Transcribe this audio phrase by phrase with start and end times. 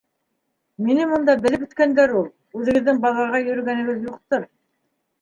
[0.85, 2.27] Мине мында белеп бөткәндәр ул.
[2.63, 4.53] Үҙегеҙҙең баҙарға йөрөгәнегеҙ юҡтыр.